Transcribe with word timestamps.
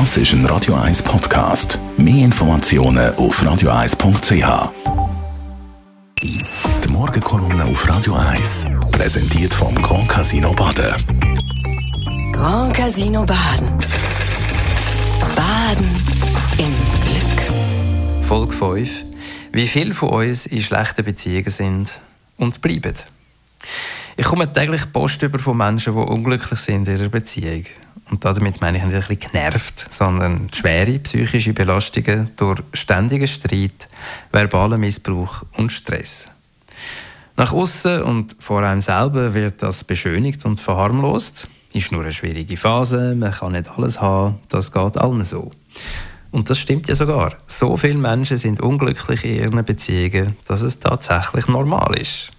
Das 0.00 0.16
ist 0.16 0.32
ein 0.32 0.44
Radio 0.46 0.74
1 0.74 1.04
Podcast. 1.04 1.78
Mehr 1.96 2.24
Informationen 2.24 3.14
auf 3.14 3.40
radio1.ch. 3.40 4.72
Die 6.20 6.88
Morgenkolumne 6.88 7.64
auf 7.64 7.88
Radio 7.88 8.14
1 8.14 8.66
präsentiert 8.90 9.54
vom 9.54 9.72
Grand 9.76 10.08
Casino 10.08 10.52
Baden. 10.52 10.96
Grand 12.32 12.74
Casino 12.74 13.24
Baden. 13.24 13.68
Baden 15.36 15.86
im 16.58 16.74
Glück. 17.04 18.26
Folge 18.26 18.52
5. 18.52 18.90
Wie 19.52 19.68
viele 19.68 19.94
von 19.94 20.08
uns 20.08 20.46
in 20.46 20.60
schlechten 20.60 21.04
Beziehungen 21.04 21.50
sind 21.50 22.00
und 22.36 22.60
bleiben. 22.60 22.96
Ich 24.16 24.24
komme 24.24 24.52
täglich 24.52 24.92
Post 24.92 25.22
über 25.22 25.38
von 25.38 25.56
Menschen, 25.56 25.94
die 25.94 26.00
unglücklich 26.00 26.58
sind 26.58 26.88
in 26.88 26.96
ihrer 26.96 27.08
Beziehung. 27.08 27.66
Und 28.10 28.24
damit 28.24 28.60
meine 28.60 28.78
ich 28.78 28.84
nicht 28.84 28.94
ein 28.94 29.00
bisschen 29.00 29.32
genervt, 29.32 29.86
sondern 29.90 30.50
schwere 30.52 30.98
psychische 30.98 31.52
Belastungen 31.52 32.30
durch 32.36 32.60
ständigen 32.74 33.26
Streit, 33.26 33.88
verbalen 34.30 34.80
Missbrauch 34.80 35.42
und 35.56 35.72
Stress. 35.72 36.30
Nach 37.36 37.52
außen 37.52 38.02
und 38.02 38.36
vor 38.38 38.62
einem 38.62 38.80
selber 38.80 39.34
wird 39.34 39.62
das 39.62 39.82
beschönigt 39.82 40.44
und 40.44 40.60
verharmlost. 40.60 41.48
Ist 41.72 41.90
nur 41.90 42.02
eine 42.02 42.12
schwierige 42.12 42.56
Phase, 42.56 43.16
man 43.16 43.32
kann 43.32 43.52
nicht 43.52 43.68
alles 43.76 44.00
haben, 44.00 44.38
das 44.48 44.70
geht 44.70 44.96
allen 44.96 45.24
so. 45.24 45.50
Und 46.30 46.50
das 46.50 46.58
stimmt 46.58 46.88
ja 46.88 46.94
sogar. 46.94 47.34
So 47.46 47.76
viele 47.76 47.98
Menschen 47.98 48.38
sind 48.38 48.60
unglücklich 48.60 49.24
in 49.24 49.36
ihren 49.36 49.64
Beziehungen, 49.64 50.36
dass 50.46 50.62
es 50.62 50.78
tatsächlich 50.78 51.48
normal 51.48 51.96
ist. 51.98 52.30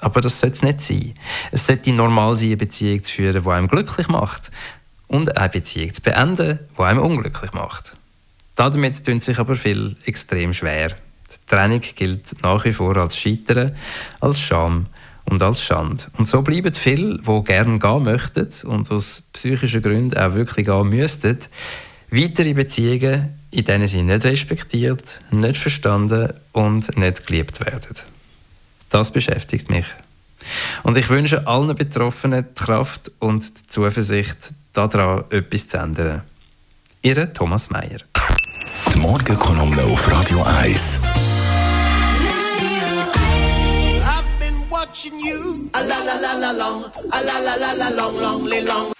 Aber 0.00 0.20
das 0.20 0.40
sollte 0.40 0.56
es 0.56 0.62
nicht 0.62 0.82
sein. 0.82 1.14
Es 1.50 1.66
sollte 1.66 1.92
normal 1.92 2.36
sein, 2.36 2.48
eine 2.48 2.56
Beziehung 2.56 3.02
zu 3.02 3.12
führen, 3.12 3.42
die 3.42 3.50
einem 3.50 3.68
glücklich 3.68 4.08
macht. 4.08 4.50
Und 5.08 5.36
eine 5.36 5.48
Beziehung 5.48 5.92
zu 5.92 6.02
beenden, 6.02 6.58
die 6.76 6.82
einem 6.82 7.02
unglücklich 7.02 7.52
macht. 7.52 7.94
Damit 8.54 9.04
tun 9.04 9.20
sich 9.20 9.38
aber 9.38 9.56
viel 9.56 9.96
extrem 10.04 10.52
schwer. 10.52 10.88
Die 10.88 11.50
Trennung 11.50 11.80
gilt 11.80 12.42
nach 12.42 12.64
wie 12.64 12.72
vor 12.72 12.96
als 12.96 13.16
Scheitern, 13.16 13.74
als 14.20 14.40
Scham 14.40 14.86
und 15.24 15.42
als 15.42 15.62
Schande. 15.62 16.04
Und 16.18 16.28
so 16.28 16.42
bleiben 16.42 16.74
viele, 16.74 17.18
die 17.18 17.44
gerne 17.44 17.78
gehen 17.78 18.02
möchten 18.02 18.48
und 18.64 18.90
aus 18.90 19.22
psychischen 19.32 19.82
Gründen 19.82 20.18
auch 20.18 20.34
wirklich 20.34 20.66
gehen 20.66 20.88
müssten, 20.88 21.38
weitere 22.10 22.54
Beziehungen, 22.54 23.38
in 23.50 23.64
denen 23.64 23.88
sie 23.88 24.02
nicht 24.02 24.24
respektiert, 24.24 25.20
nicht 25.30 25.56
verstanden 25.56 26.32
und 26.52 26.96
nicht 26.96 27.26
geliebt 27.26 27.60
werden. 27.64 27.96
Das 28.90 29.12
beschäftigt 29.12 29.70
mich. 29.70 29.86
Und 30.82 30.96
ich 30.96 31.08
wünsche 31.10 31.46
allen 31.46 31.74
Betroffenen 31.76 32.46
die 32.48 32.64
Kraft 32.64 33.10
und 33.18 33.58
die 33.58 33.66
Zuversicht, 33.68 34.52
daran 34.86 35.24
etwas 35.30 35.68
zu 35.68 35.78
ändern. 35.78 36.22
Ihre 37.02 37.32
Thomas 37.32 37.70
Mayer. 37.70 38.00
Die 38.92 38.98
Morgenkolumne 38.98 39.82
auf 39.82 40.10
Radio 40.10 40.42
1. 40.42 41.00
I've 44.02 44.24
been 44.38 44.62
watching 44.70 45.14
you. 45.18 45.68
A 45.72 45.80
la 45.80 45.98
la 46.06 46.16
la 46.20 46.32
la 46.38 46.52
long. 46.52 46.84
A 47.10 47.20
la 47.20 47.38
la 47.46 47.54
la 47.56 47.72
la 47.72 47.88
long, 47.90 48.20
long, 48.20 48.46
li 48.46 48.60
long. 48.60 48.92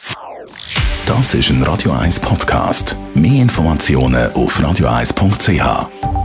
Das 1.07 1.35
ist 1.35 1.51
ein 1.51 1.63
Radio 1.63 1.93
1 1.93 2.21
Podcast. 2.21 2.97
Mehr 3.15 3.43
Informationen 3.43 4.33
auf 4.35 4.59
radio1.ch. 4.61 6.18